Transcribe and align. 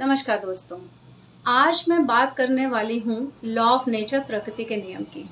नमस्कार 0.00 0.38
दोस्तों। 0.38 0.76
आज 1.46 1.84
मैं 1.88 2.04
बात 2.06 2.34
करने 2.36 2.66
वाली 2.66 2.98
हूँ 2.98 3.16
लॉ 3.44 3.64
ऑफ़ 3.64 3.88
नेचर 3.90 4.20
प्रकृति 4.20 4.64
के 4.64 4.76
नियम 4.76 5.02
की। 5.04 5.24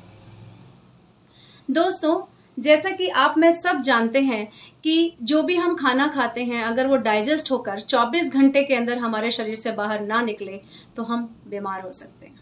दोस्तों, 1.69 2.21
जैसा 2.57 2.91
कि 2.91 3.09
आप 3.09 3.39
में 3.39 3.51
सब 3.53 3.81
जानते 3.81 4.21
हैं 4.21 4.47
कि 4.85 5.15
जो 5.23 5.43
भी 5.43 5.57
हम 5.57 5.77
खाना 5.77 6.09
खाते 6.09 6.45
हैं, 6.45 6.63
अगर 6.65 6.87
वो 6.87 6.97
डाइजेस्ट 6.99 7.51
होकर 7.51 7.81
24 7.81 8.33
घंटे 8.33 8.65
के 8.65 8.75
अंदर 8.75 8.99
हमारे 8.99 9.31
शरीर 9.31 9.55
से 9.55 9.73
बाहर 9.73 10.01
ना 10.01 10.21
निकले 10.23 10.61
तो 10.97 11.03
हम 11.03 11.25
बीमार 11.49 11.81
हो 11.81 11.93
सकते 11.93 12.27
हैं। 12.27 12.41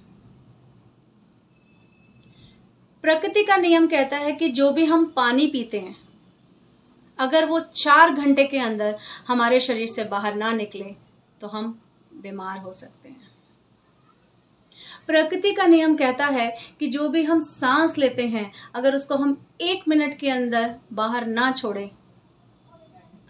प्रकृति 3.05 3.45
का 3.45 3.57
नियम 3.57 3.87
कहता 3.87 4.17
है 4.17 4.33
कि 4.33 4.49
जो 4.51 4.71
भी 4.73 4.85
हम 4.85 5.13
पानी 5.17 5.47
पीते 5.47 5.79
हैं, 5.79 5.97
अगर 7.19 7.47
वो 7.47 7.61
चार 7.77 8.11
घंटे 8.11 8.45
के 8.45 8.59
अंदर 8.59 8.97
हमारे 9.29 9.61
शरीर 9.63 9.87
से 9.89 10.05
बाहर 10.07 10.35
ना 10.35 10.53
निकले 10.53 10.95
तो 11.41 11.47
हम 11.49 11.79
बीमार 12.17 12.59
हो 12.59 12.73
सकते 12.73 13.09
हैं। 13.09 13.35
प्रकृति 15.07 15.53
का 15.53 15.67
नियम 15.67 15.97
कहता 15.97 16.27
है 16.27 16.57
कि 16.81 16.87
जो 16.87 17.09
भी 17.09 17.23
हम 17.23 17.41
सांस 17.41 17.99
लेते 17.99 18.27
हैं, 18.29 18.51
अगर 18.75 18.95
उसको 18.95 19.15
हम 19.15 19.37
एक 19.61 19.89
मिनट 19.89 20.19
के 20.19 20.31
अंदर 20.31 20.75
बाहर 20.93 21.27
ना 21.27 21.51
छोड़े 21.53 21.91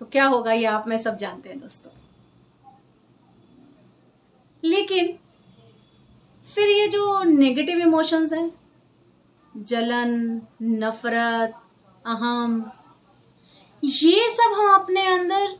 तो 0.01 0.07
क्या 0.07 0.25
होगा 0.27 0.53
ये 0.53 0.65
आप 0.67 0.89
में 0.89 0.99
सब 0.99 1.17
जानते 1.17 1.49
हैं 1.49 1.61
दोस्तों। 1.61 1.91
लेकिन 4.65 5.07
फिर 6.49 6.69
ये 6.69 6.89
जो 6.89 7.23
नेगेटिव 7.23 7.79
इमोशंस 7.79 8.33
हैं, 8.33 8.51
जलन, 9.55 10.43
नफरत, 10.63 11.55
अहम, 12.07 12.73
ये 13.83 14.29
सब 14.31 14.55
हम 14.59 14.75
अपने 14.75 15.07
अंदर 15.07 15.59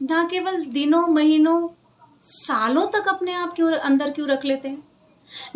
ना 0.00 0.28
केवल 0.30 0.64
दिनों, 0.64 1.06
महीनों 1.06 1.68
सालों 2.24 2.86
तक 2.86 3.08
अपने 3.08 3.32
आप 3.34 3.52
क्यों 3.52 3.72
अंदर 3.72 4.10
क्यों 4.10 4.28
रख 4.28 4.44
लेते 4.44 4.68
हैं? 4.68 4.82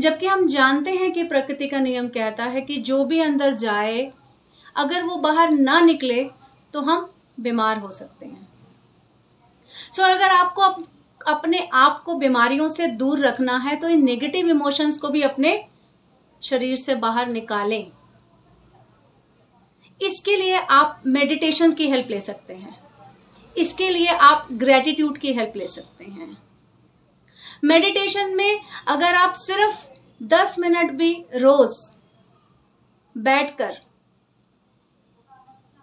जबकि 0.00 0.26
हम 0.26 0.46
जानते 0.46 0.90
हैं 0.90 1.12
कि 1.12 1.22
प्रकृति 1.22 1.66
का 1.66 1.78
नियम 1.80 2.08
कहता 2.08 2.44
है 2.44 2.60
कि 2.60 2.76
जो 2.76 3.04
भी 3.04 3.20
अंदर 3.20 3.54
जाए 3.54 4.12
अगर 4.76 5.02
वो 5.02 5.16
बाहर 5.16 5.50
ना 5.50 5.80
निकले 5.80 6.24
तो 6.72 6.80
हम 6.80 7.10
बीमार 7.40 7.78
हो 7.78 7.90
सकते 7.90 8.26
हैं। 8.26 8.48
सो 9.92 10.02
so, 10.02 10.08
अगर 10.08 10.28
आपको 10.28 10.62
अप, 10.62 10.84
अपने 11.26 11.68
आप 11.72 12.02
को 12.02 12.14
बीमारियों 12.14 12.68
से 12.68 12.86
दूर 12.86 13.18
रखना 13.18 13.56
है 13.58 13.76
तो 13.76 13.88
इन 13.88 14.04
नेगेटिव 14.04 14.48
इमोशंस 14.48 14.98
को 14.98 15.08
भी 15.08 15.22
अपने 15.22 15.64
शरीर 16.42 16.76
से 16.76 16.94
बाहर 16.94 17.28
निकालें। 17.28 17.86
इसके 20.02 20.36
लिए 20.36 20.56
आप 20.56 21.02
मेडिटेशन 21.06 21.72
की 21.72 21.88
हेल्प 21.88 22.10
ले 22.10 22.20
सकते 22.20 22.54
हैं। 22.54 22.76
इसके 23.56 23.88
लिए 23.90 24.06
आप 24.06 24.48
ग्रेटिट्यूड 24.52 25.18
की 25.18 25.32
हेल्प 25.32 25.52
ले 25.56 25.68
सकते 25.68 26.04
हैं। 26.04 26.47
मेडिटेशन 27.62 28.34
में 28.36 28.60
अगर 28.86 29.14
आप 29.14 29.32
सिर्फ़ 29.32 29.86
10 30.20 30.58
मिनट 30.58 30.90
भी 30.90 31.12
रोज 31.34 31.76
बैठकर 33.16 33.76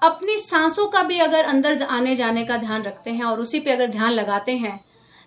अपनी 0.02 0.38
सांसों 0.38 0.88
का 0.88 1.03
भी 1.03 1.20
अगर 1.20 1.46
अंदर 1.46 1.84
आने 1.84 2.16
जाने 2.16 2.46
का 2.46 2.58
ध्यान 2.58 2.84
रखते 2.84 3.12
हैं 3.12 3.23
और 3.23 3.40
उसी 3.40 3.59
पे 3.59 3.72
अगर 3.72 3.88
ध्यान 3.88 4.12
लगाते 4.12 4.56
हैं, 4.58 4.80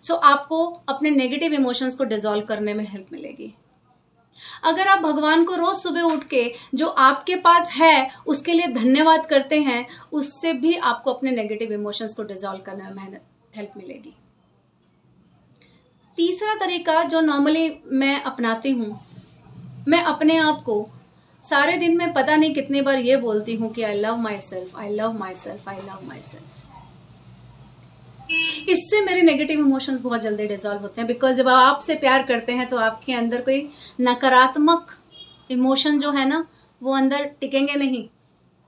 सो 0.02 0.14
आपको 0.14 0.64
अपने 0.88 1.10
नेगेटिव 1.10 1.54
इमोशंस 1.54 1.96
को 1.96 2.04
डिजोल्व 2.04 2.44
करने 2.46 2.74
में 2.74 2.84
हेल्प 2.84 3.06
मिलेगी। 3.12 3.54
अगर 4.64 4.88
आप 4.88 4.98
भगवान 4.98 5.44
को 5.44 5.54
रोज 5.54 5.76
सुबह 5.76 6.02
उठ 6.02 6.24
के 6.24 6.52
जो 6.74 6.86
आपके 6.86 7.36
पास 7.36 7.70
है, 7.70 8.10
उसके 8.26 8.52
लिए 8.52 8.66
धन्यवाद 8.66 9.26
करते 9.26 9.60
हैं, 9.60 9.86
उससे 10.12 10.52
भी 10.52 10.76
आपको 10.76 11.12
अपने 11.12 11.30
नेगेटिव 11.30 11.72
इमोशंस 11.72 12.14
को 12.14 12.22
डिजोल्व 12.22 12.60
करने 12.60 12.90
में 12.90 13.20
हेल्प 13.56 13.72
मिलेगी। 13.76 14.14
तीसरा 16.18 16.54
तरीका 16.60 17.02
जो 17.04 17.20
नॉर्मली 17.20 17.68
मैं 17.86 18.20
अपनाती 18.22 18.70
हूँ, 18.70 18.98
मैं 19.88 20.02
अपने 20.04 20.36
आप 20.38 20.62
को 20.62 20.88
सारे 21.42 21.76
दिन 21.76 21.96
में 21.98 22.12
पता 22.12 22.36
नहीं 22.36 22.54
कितनी 22.54 22.80
बार 22.82 22.98
ये 23.00 23.16
बोलती 23.16 23.54
हूँ 23.56 23.70
कि 23.72 23.82
I 23.82 23.94
love 23.94 24.16
myself 24.40 24.76
I 24.76 24.88
love 24.94 25.12
myself 25.36 25.68
I 25.68 25.76
love 25.76 26.06
myself 26.22 26.56
इससे 28.68 29.00
मेरे 29.04 29.22
नेगेटिव 29.22 29.60
इमोशंस 29.60 30.00
बहुत 30.00 30.20
जल्दी 30.20 30.46
डिजोल्व 30.46 30.80
होते 30.80 31.00
हैं 31.00 31.06
बिकॉज़ 31.08 31.36
जब 31.36 31.48
आप 31.48 31.66
आपसे 31.66 31.94
प्यार 31.94 32.22
करते 32.22 32.52
हैं 32.52 32.68
तो 32.68 32.76
आपके 32.78 33.12
अंदर 33.14 33.42
कोई 33.42 33.60
नकारात्मक 34.00 34.90
इमोशन 35.50 35.98
जो 35.98 36.10
है 36.12 36.28
ना, 36.28 36.44
वो 36.82 36.96
अंदर 36.96 37.24
टिकेंगे 37.40 37.74
नहीं, 37.74 38.08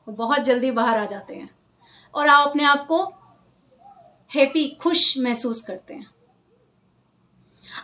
वो 0.06 0.14
बहुत 0.14 0.44
जल्दी 0.44 0.70
बाहर 0.70 0.98
आ 0.98 1.04
जाते 1.06 1.34
हैं 1.34 1.50
और 2.14 2.28
आप 2.28 2.48
अपने 2.48 2.64
आप 2.64 2.86
को 2.86 3.02
हैप्पी 4.30 4.66
खुश 4.80 5.14
महसूस 5.18 5.60
करते 5.62 5.94
हैं। 5.94 6.06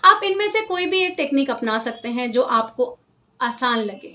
आप 0.04 0.20
इनमें 0.24 0.48
से 0.48 0.60
कोई 0.62 0.86
भी 0.86 1.00
एक 1.00 1.14
टेक्निक 1.16 1.50
अपना 1.50 1.78
सकते 1.78 2.08
हैं 2.10 2.30
जो 2.30 2.42
आपको 2.42 2.96
आसान 3.40 3.78
लगे। 3.80 4.14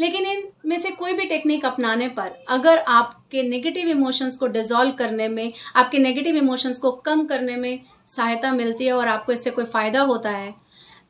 लेकिन 0.00 0.26
इनमें 0.26 0.78
से 0.78 0.90
कोई 0.92 1.12
भी 1.12 1.24
टेक्निक 1.26 1.64
अपनाने 1.66 2.08
पर 2.08 2.32
अगर 2.48 2.78
आपके 2.78 3.42
नेगेटिव 3.42 3.88
इमोशंस 3.88 4.36
को 4.36 4.46
डिजोल्व 4.48 4.92
करने 4.94 5.28
में, 5.28 5.52
आपके 5.76 5.98
नेगेटिव 5.98 6.36
इमोशंस 6.36 6.78
को 6.78 6.90
कम 7.04 7.24
करने 7.26 7.56
में 7.56 7.80
सहायता 8.08 8.52
मिलती 8.52 8.86
है 8.86 8.92
और 8.92 9.08
आपको 9.08 9.32
इससे 9.32 9.50
कोई 9.50 9.64
फ़ायदा 9.66 10.00
होता 10.02 10.30
है 10.30 10.54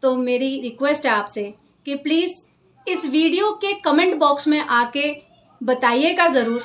तो 0.02 0.14
मेरी 0.18 0.60
रिक्वेस्ट 0.60 1.06
है 1.06 1.12
आपसे 1.12 1.42
कि 1.86 1.94
प्लीज़ 1.96 2.38
इस 2.86 3.04
वीडियो 3.06 3.50
के 3.62 3.72
कमेंट 3.80 4.14
बॉक्स 4.18 4.48
में 4.48 4.60
आके 4.60 5.10
बताइएगा 5.60 6.26
ज़रूर। 6.28 6.64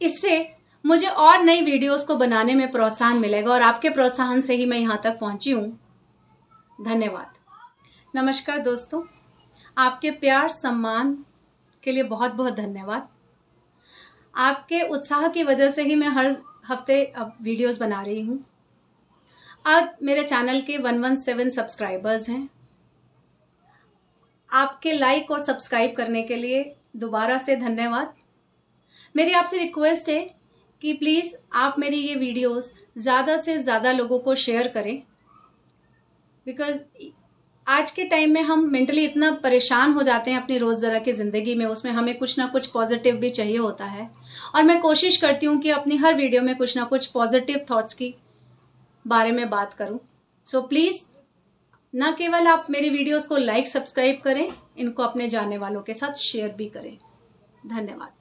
इससे 0.00 0.38
मुझे 0.86 1.06
और 1.06 1.42
नई 1.42 1.62
वीडियोस 1.62 2.04
को 2.04 2.14
बनाने 2.16 2.54
में 2.54 2.70
प्रोत्साहन 2.72 3.16
मिलेगा 3.18 3.52
और 3.52 3.62
आपके 3.62 3.90
प्रोत्साहन 3.90 4.40
से 4.40 4.54
ही 4.56 4.66
मैं 4.66 4.78
यहाँ 4.78 5.00
तक 5.04 5.18
पहुँची 5.18 5.50
हूँ। 5.50 5.78
धन्यवाद। 6.80 7.32
नमस्कार 8.14 8.58
दोस्तों। 8.58 9.02
आपके 9.76 10.10
प्यार, 10.10 10.48
सम्मान 10.48 11.12
के 11.82 11.92
लिए 11.92 12.02
बहुत 12.02 12.32
बहुत 12.32 12.52
धन्यवाद। 12.52 13.08
आपके 14.34 14.82
उत्साह 14.88 15.26
की 15.28 15.42
वजह 15.42 15.70
से 15.70 15.82
ही 15.82 15.94
मैं 15.94 16.08
हर 16.08 16.36
हफ़्ते 16.68 17.02
अब 17.04 17.36
वीडियोस 17.42 17.78
बना 17.78 18.02
रही 18.02 18.22
हूँ। 18.22 18.38
आज 19.66 19.88
मेरे 20.02 20.22
चैनल 20.22 20.60
के 20.60 20.78
117 20.78 21.50
सब्सक्राइबर्स 21.50 22.28
हैं। 22.28 22.48
आपके 24.50 24.92
लाइक 24.92 25.30
और 25.30 25.40
सब्सक्राइब 25.40 25.96
करने 25.96 26.22
के 26.22 26.36
लिए 26.36 26.64
दोबारा 26.96 27.38
से 27.38 27.56
धन्यवाद। 27.56 28.14
मेरी 29.14 29.32
आपसे 29.32 29.58
रिक्वेस्ट 29.58 30.08
है 30.08 30.24
कि 30.82 30.92
प्लीज़ 30.92 31.34
आप 31.56 31.78
मेरी 31.78 31.96
ये 31.98 32.14
वीडियोस 32.14 32.72
ज़्यादा 32.98 33.36
से 33.36 33.58
ज़्यादा 33.58 33.92
लोगों 33.92 34.18
को 34.18 34.34
शेयर 34.36 34.68
करें। 34.68 35.02
बिकॉज़ 36.46 36.78
आज 37.66 37.90
के 37.90 38.04
टाइम 38.04 38.32
में 38.32 38.42
हम 38.42 38.64
मेंटली 38.70 39.04
इतना 39.04 39.30
परेशान 39.42 39.92
हो 39.92 40.02
जाते 40.02 40.30
हैं 40.30 40.40
अपनी 40.42 40.58
रोज़मर्रा 40.58 40.98
की 40.98 41.12
ज़िंदगी 41.12 41.54
में 41.54 41.64
उसमें 41.66 41.90
हमें 41.92 42.16
कुछ 42.18 42.38
ना 42.38 42.46
कुछ 42.46 42.66
पॉजिटिव 42.66 43.16
भी 43.16 43.30
चाहिए 43.30 43.56
होता 43.56 43.84
है। 43.84 44.10
और 44.54 44.62
मैं 44.62 44.80
कोशिश 44.80 45.16
करती 45.16 45.46
हूँ 45.46 45.58
कि 45.60 45.70
अपनी 45.70 45.96
हर 45.96 46.14
वीडियो 46.14 46.42
में 46.42 46.54
कुछ 46.56 46.76
ना 46.76 46.84
कुछ 46.84 47.06
पॉजिटिव 47.06 47.64
थॉट्स 47.70 47.94
की 47.94 48.14
बारे 49.04 49.32
में 49.32 49.48
बात 49.50 49.74
करूँ। 49.74 49.98
सो 50.48 50.58
so, 50.58 50.68
प्लीज़ 50.68 51.02
न 51.94 52.12
केवल 52.12 52.46
आप 52.46 52.66
मेरी 52.70 52.90
वीडियोस 52.90 53.26
को 53.26 53.36
लाइक 53.36 53.68
सब्सक्राइब 53.68 54.20
करें 54.24 54.48
इनको 54.78 55.02
अपने 55.02 55.28
जानने 55.28 55.58
वालों 55.58 55.82
के 55.82 55.94
साथ 55.94 56.14
शेयर 56.18 56.48
भी 56.48 56.66
करें। 56.68 56.96
धन्यवाद। 57.66 58.12